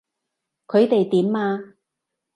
[0.67, 1.75] 佢哋點啊？